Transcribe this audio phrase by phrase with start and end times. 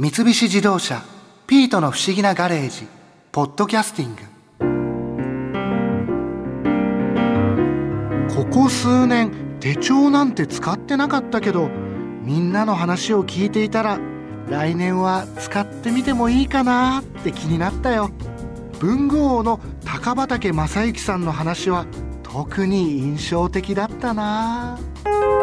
[0.00, 1.02] 三菱自動車
[1.48, 2.86] 「ピートの不思議なガレージ」
[3.32, 4.22] 「ポッドキャスティング」
[8.32, 11.68] ここ数年手帳なんて使ってなかったけど
[12.22, 13.98] みんなの話を聞いていたら
[14.48, 18.12] 来年は使ってみてもいいかなって気になったよ。
[18.78, 21.86] 文具王の高畑正幸さんの話は
[22.22, 25.37] 特に印象的だったなあ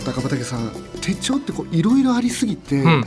[0.00, 0.70] 高畑さん
[1.00, 3.04] 手帳ってこういろいろありすぎて、うん。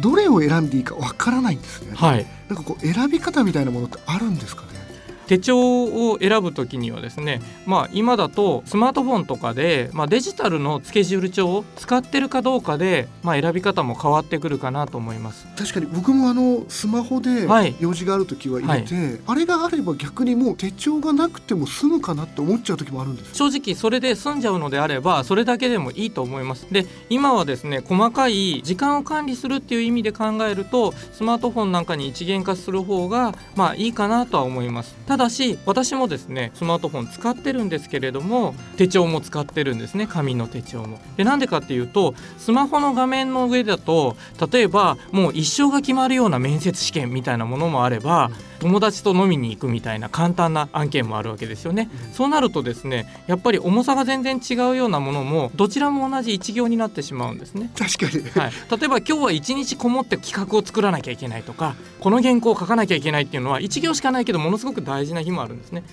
[0.00, 4.83] どれを選んでいいかわからないんですね、はい、なんかこう選び方みたいなものってあるんですかね？
[5.26, 15.46] 手帳を選ぶときにはですね、まあ、今だとスマートフォンとかで、まあ、デジタルのスケジュール帳を使ってるかどうかで、まあ、選び方も変わってくるかなと思います。
[15.56, 17.74] 確かに僕もあのスマホではい。
[17.80, 26.66] 用事がある時は入れて、あれがあれば逆にもう手帳がなくても済むかなって思っちゃう時もあるんです正直それで済んじゃうのであればそれだけでもいいと思います。
[26.70, 40.98] で今はですね細かい時間を管理するっていう意味で考えるとスマートフォンなんかに一元化する方がまあいいかなとは思いますただし私もですねスマートフォン使ってるんですけれども手帳も使ってるんですね紙の手帳も。
[41.16, 44.16] でなんでかっていうとスマホの画面の上だと
[44.50, 48.32] 例えばもう一生が決まるような面接試験みたいなものもあれば
[48.64, 57.70] 友達と飲みに行くみたいな簡単な案件もあるわけですよねそうなるとですねやっぱり重さが全然違うようなものもどちらも同じ一行になってしまうんですね。
[57.76, 65.84] 確かに、はい、例えば今日は一日こもって企画を作らなきゃいけないとかこの原稿を書かなきゃいけないっていうのは一行しかないけどものすごく大事な日もあるんですね。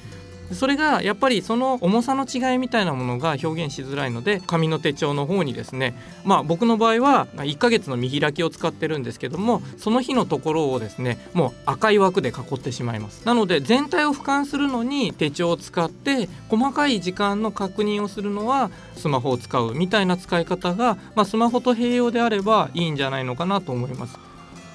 [0.54, 13.26] それがやっぱりその重さの違いみたいなものが表現しづらいので紙の手帳の方にですねまあ僕の場合は1ヶ月の見開きを使ってるんですけどもその日のところをですねもう赤い枠で囲ってしまいます。
[13.26, 24.18] なので全体を俯瞰するのに手帳を使って細かい時間の確認をするのはスマホを使うみたいな使い方が、まあ、スマホと併用であればいいんじゃないのかなと思います。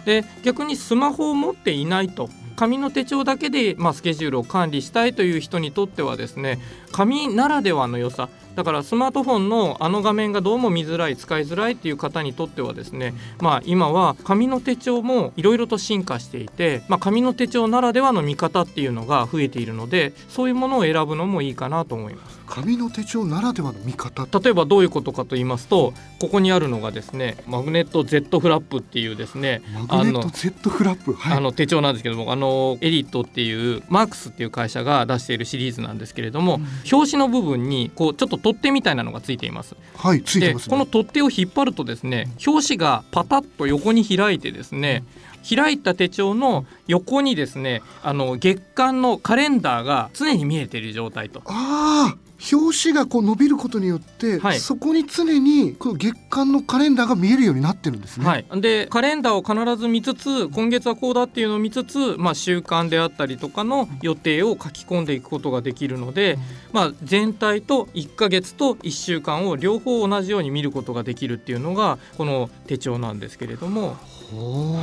[0.05, 6.58] で逆にスマホを持っていないと紙の手帳だけで、まあ、スケジュールを管理したいという人にとってはですね
[6.90, 22.36] 紙ならではの良さだからスマートフォンのあの画面がどうも見づらい使いづらいっていう方にとってはですねまあ今は紙の手帳もいろいろと進化していて、まあ、紙の手帳ならではの見方っていうのが増えているのでそういうものを選ぶのもいいかなと思います。
[22.46, 24.27] 紙の手帳ならではの見方。
[24.40, 31.12] 例えばどういうことかと言いますとここにあるのがですねマグネット Z フラップっていうですねマグネット Z フラップ？
[31.12, 31.36] はい。
[31.36, 39.74] あの手帳なんですけどもあのエリットっていうマークスっていう会社が出しているシリーズなんですけれども、表紙の部分にこうちょっと取っ手みたいなのがついています。
[39.96, 40.70] はいついてでますね。
[40.70, 45.05] この取っ手を引っ張るとですね表紙がパタッと横に開いてですね
[45.48, 51.42] 開いた手帳の横にですねあの月間のカレンダーが常に見えている状態と。
[51.46, 54.61] ああ表紙がこう伸びることによって、はい。
[54.61, 58.27] そこに常にこの月間のカレンダーが見えるようになってるんですね。
[58.27, 66.39] はい、でカレンダーを必ず見つつ今月はこうだっていうのを見つつ、まあ、習慣であったりとかの予定を書き込んでいくことができるので、
[66.73, 73.96] まあ、全体と1ヶ月と1週間を両方同じように見ることができるっていうのがこの手帳なんですけれども、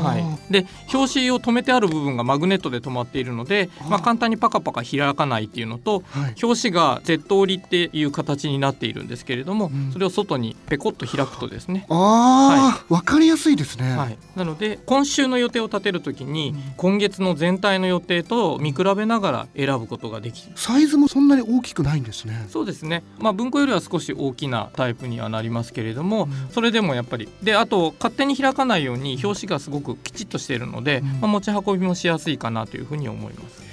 [0.04, 0.18] は
[0.50, 6.36] い、で表紙を止めてある部分がマグネットで止まっているので、まあ、簡単にパカパカ開かないっていうのとはい。
[6.42, 9.92] 表紙が Z 折りっていう形になっているんですけれども、うん。
[9.92, 11.86] それを外にペコッと開くとですね。
[11.90, 13.98] ああ、わかりやすいですね。
[13.98, 16.74] はい、なので今週の予定を立てるときに、うん。
[16.78, 20.54] 今月の全体の予定と見比べながら選ぶことができる。
[20.56, 22.46] サイズもそんなに大きくないんですね。
[22.50, 26.50] そうですね、まあ、文庫よりは少し大きなタイプにはなりますけれども、うん。
[26.52, 27.28] それでもやっぱり。
[27.42, 33.64] であと勝手に開かないように表紙がすごくきちっとしているので、うんまあ、持ち運びもしやすいかなというふうに思います。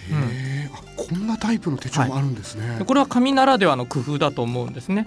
[0.96, 2.78] こんなタイプの手帳もあるんですね。
[2.78, 5.06] でこれは紙ならではの工夫だと思うんですね。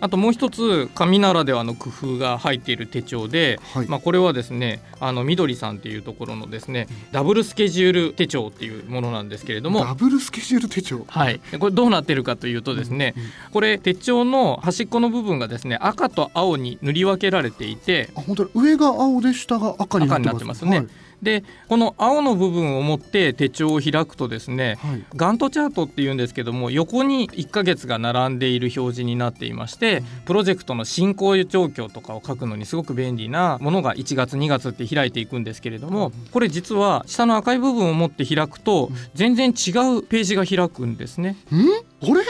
[0.00, 3.86] あともう一つ紙ならではの工夫が入っている手帳で、はい。
[3.88, 11.04] まあ、これはですねあのみどりさんっていうところのですねダブルスケジュール手帳っていうものなんですけれどもダブルスケジュール手帳？
[11.06, 13.30] はい、でこれどうなってるかというとですね、うんうん。
[13.52, 18.50] これ手帳の端っこの部分がですね赤と青に塗り分けられていてあ本当だ。
[18.54, 20.64] 上が青で下が赤になってます。
[20.64, 20.78] ね。
[20.78, 20.86] はい
[21.22, 25.04] でこの青の部分を持って手帳を開くとですねはい。
[25.14, 39.52] ガントチャートっていうんですけども横に1ヶ月が並んでいる表示になっていましてプロジェクトの進行状況とかを書くのにすごく便利なものが1月2月って開いていくんですけれどもこれ実は下の赤い部分を持って開くと全然違
[39.98, 41.36] うページが開くんですね。
[41.52, 41.56] ん？
[42.02, 42.24] あれ？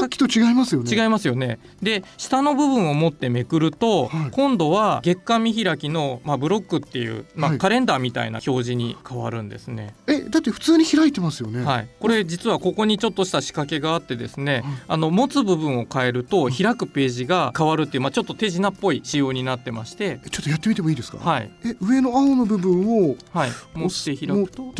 [0.00, 0.90] え、ささっきと違いますよね。
[0.90, 1.58] 違いますよね。
[1.82, 4.30] で下の部分を持ってめくると、はい。
[4.30, 7.58] 今度は月間見開きの、まあ、ブロックっていう、まあ、はい。
[7.58, 9.94] カレンダーみたいな表示に変わるんですね。
[10.06, 14.62] えだって普通に開いてますよね、はい、これ実はここにちょっとした仕掛けがあってですね、はい。
[14.88, 21.50] あの持つ部分を変えると開くページが変わるっていう、まあ、ちょっと手品っぽい仕様になってまして、えちょっとやってみてもいいですか、はい。
[21.64, 24.72] え上の青の部分をはい、持って開くと。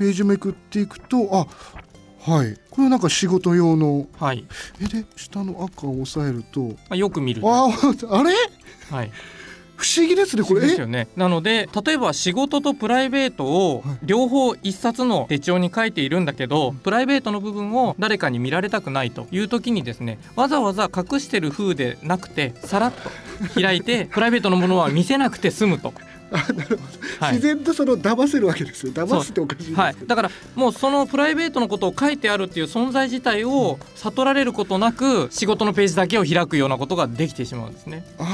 [0.00, 1.46] ページめくっていくとあ
[2.22, 2.56] はい。
[2.70, 4.06] これなんか仕事用の。
[4.18, 4.46] はい。
[4.80, 6.60] えで下の赤を押さえると。
[6.60, 7.68] まあ、よく見ると、あ
[8.10, 8.34] あれ？
[8.90, 9.10] はい、
[9.76, 10.60] 不思議ですねこれ。
[10.60, 11.08] ですよね。
[11.16, 13.98] なので例えば仕事とプライベートをはい。
[14.02, 23.10] 両方一冊の手帳に書いているんだけどプライベートの部分を誰かに見られたくないという時にですねわざわざ隠してる風でなくてさらっと
[23.60, 25.94] 開いて プライベートのものは見せなくて済むと。
[26.32, 27.34] あなるほど、はい。
[27.34, 28.92] 自然とその騙せるわけですよ。
[28.92, 38.04] 騙すっておかしいですはい、だからもうそのプライベートのことを書いてあるっていう存在自体を悟られることなく仕事のページだけを開くようなことができてしまうんですね。
[38.18, 38.24] あ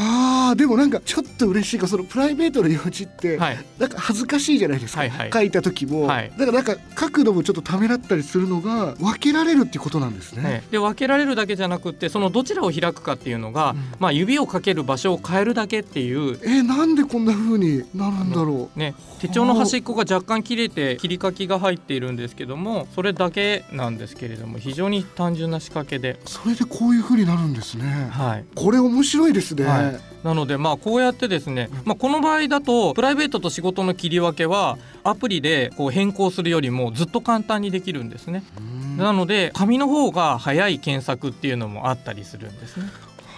[0.52, 5.30] ーでもなんかちょっと嬉しいかそのプライベートの用紙って、はい、なんか恥ずかしいじゃないですか、はいはい。
[5.32, 6.30] 書いた時も、はい。
[6.30, 13.78] だからなんか書くのもちょっとためらったりするのが分けられるっていうことなんですね、ねで分けられるだけじゃなくってそのどちらを開くかっていうのが、うん。
[13.98, 16.38] まあ、指をかける場所を変えるだけっていう。
[16.44, 28.08] えなんでこんな風になるんだろね、手帳の端っこが若干切れて切り書きが入っているんですけどもそれだけなんですけれども非常に単純な仕掛けで、うそれでこういう風になるんですね。
[28.10, 38.42] はい、これ面白いですね、はいなのでまあこうやってですね、まあ、この場合だとプライベートと仕事の切り分けはアプリでこう変更するよりもずっと簡単にできるんですね。
[38.58, 42.86] うんなので紙の方が早い検索っていうのもあったりするんですね。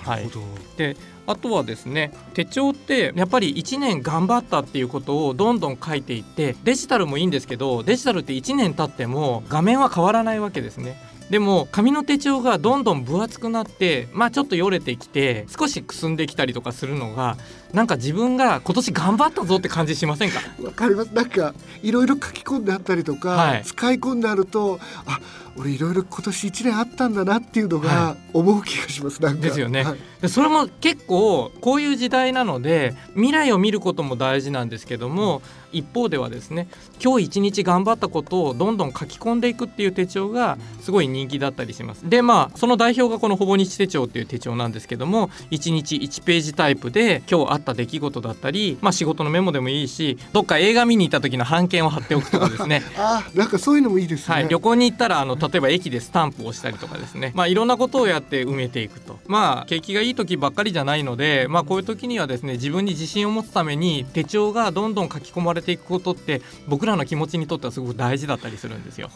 [0.07, 0.41] なるほど、
[0.79, 0.97] で
[1.27, 10.97] あとはですね手帳ってやっぱり1年頑張ったっていうことをどんどん書いていってデジタルもいいんですけどデジタルって1年経っても画面は変わらないわけですね。
[11.31, 17.37] でも紙の手帳がどんどん分厚くなってまあちょっとよれてきて少しくすんできたりとかするのが
[17.73, 20.41] なんか自分が今年頑張ったぞって感じしませんか？
[20.63, 21.09] わかります。
[21.09, 23.65] なんかいろいろ書き込んであったりとか、はい。
[23.65, 25.21] 使い込んであるとあ
[25.59, 29.43] 俺いろいろ今年一年あったんだなっていうのがは思う気がしますなんか。
[29.43, 29.83] ですよね。
[29.83, 29.99] はい。
[30.21, 36.67] でそれも結構こういう時代なので未来を見ることも大事なんですけども一方ではですね
[37.03, 42.09] 今日一日頑張ったことをどんどん書き込んでいくっていう手帳がすごい人気だったりします。
[42.09, 52.83] でまあその代表がこのほぼ日手帳っていう手帳なんですけども1日1ページタイプで今日あった出来事だったり、まあ、仕事のメモでもいいしどっか映画見に行った時の半券を貼っておくとかですね。
[52.97, 59.19] あなんかそういうのもいいですね、はい、旅行に行ったらあの例えば駅でスタンプをしたりとかですね、まあ、いろんなことをやって埋めていくと。
[59.27, 69.11] まあ景気がいい時ばっかりじゃないので、まあ、こういう時にはですね自分に自信を持つために手帳がどんどん書き込まれていくことって僕らの気持ちにとってはすごく大事だったりするんですよ。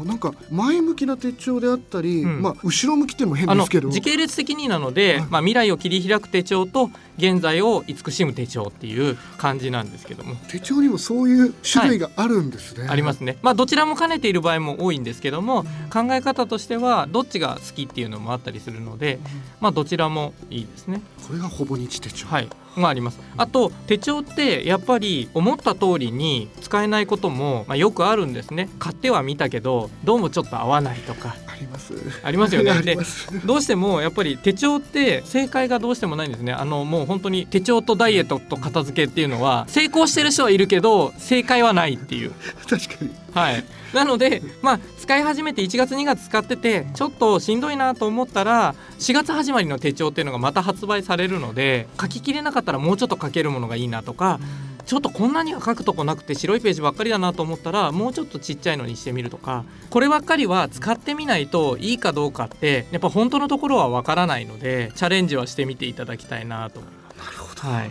[0.00, 2.42] あなんか前向きな手帳であったり、うん。
[2.42, 3.90] まあ後ろ向きっていうのも変ですけど。
[3.90, 5.26] 時系列的になので、はい。
[5.30, 10.36] まあ、未来を切り開く手帳と現在を慈しむ手帳っていう感じなんですけども。
[10.48, 19.18] 手帳にもそういう種類があるんですね、ありますね、まあ、どちらも兼ねている場合も多いんですけども考え方としてはどっちが好きっていうのもあったりするので、
[19.60, 21.02] まあ、どちらもいいですね。
[21.26, 22.48] これがほぼ日手帳、はい。
[22.76, 23.18] があります。
[23.36, 28.68] あと手帳ってやっぱり思った通りに使えないことも、まあ、よくあるんですね。
[28.78, 31.34] 買ってはみたけどどうもちょっと合わないとか。
[31.46, 31.94] あります。
[32.22, 32.80] ありますよね。
[32.82, 32.96] で
[33.44, 36.52] どうしてもやっぱり手帳って正解がどうしてもないんですね。
[36.52, 42.32] あのもう本当に手帳とダイエットと片付けっていうのは成功してる人はいるけど正解はないっていう。
[42.68, 43.10] 確かに。
[43.34, 54.40] はい、なので、まあ、使い始めて1月2月使っててちょっとしんどいなと思ったら4月始まりの手帳っていうのがまた発売されるので書ききれなかったらもうちょっと書けるものがいいなとか
[54.88, 66.80] ちょっとこんなには書くとこなくて白いページばっかりだなと思ったらもうちょっとちっちゃいのにしてみるとかこればっかりは使ってみないといいかどうかってやっぱ本当のところはわからないのでチャレンジはしてみていただきたいなと。
[66.80, 67.18] 思います。
[67.18, 67.60] なるほど。
[67.68, 67.90] はい。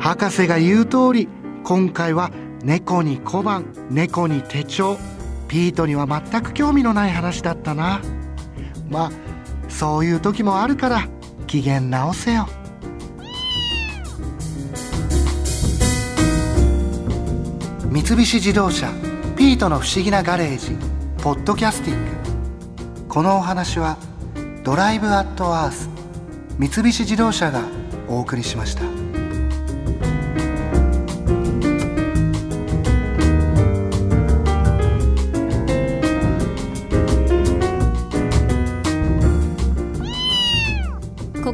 [0.00, 1.28] 博士が言う通り
[1.62, 2.32] 今回は
[2.64, 4.98] 猫に小判猫に手帳。
[5.46, 8.00] ピートには全く興味のない話だったな。
[8.88, 9.29] まあ
[9.70, 11.08] そういう時もあるから
[11.46, 12.48] 機嫌直せよ。
[17.90, 18.92] 三菱自動車
[19.36, 20.76] ピートの不思議なガレージ
[21.22, 22.10] ポッドキャスティング。
[23.08, 23.96] このお話は
[24.62, 25.88] ドライブアットアース
[26.58, 27.62] 三菱自動車が
[28.06, 28.89] お送りしました。